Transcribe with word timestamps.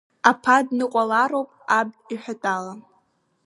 Аԥа 0.29 0.55
дныҟәалароуп 0.67 1.49
аб 1.77 1.89
иҳәатәала. 2.13 2.73